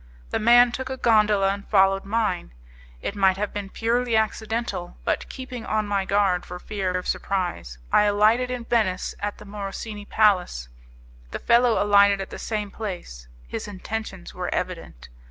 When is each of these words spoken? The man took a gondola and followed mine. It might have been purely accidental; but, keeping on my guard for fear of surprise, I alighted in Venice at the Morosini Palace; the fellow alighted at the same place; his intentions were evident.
The 0.31 0.39
man 0.39 0.71
took 0.71 0.89
a 0.89 0.97
gondola 0.97 1.49
and 1.53 1.67
followed 1.67 2.05
mine. 2.05 2.53
It 3.03 3.15
might 3.15 3.37
have 3.37 3.53
been 3.53 3.69
purely 3.69 4.15
accidental; 4.17 4.97
but, 5.05 5.29
keeping 5.29 5.63
on 5.63 5.87
my 5.87 6.05
guard 6.05 6.43
for 6.43 6.57
fear 6.57 6.97
of 6.97 7.07
surprise, 7.07 7.77
I 7.93 8.05
alighted 8.05 8.49
in 8.49 8.63
Venice 8.65 9.13
at 9.19 9.37
the 9.37 9.45
Morosini 9.45 10.05
Palace; 10.09 10.69
the 11.29 11.37
fellow 11.37 11.79
alighted 11.79 12.19
at 12.19 12.31
the 12.31 12.39
same 12.39 12.71
place; 12.71 13.27
his 13.47 13.67
intentions 13.67 14.33
were 14.33 14.49
evident. 14.51 15.07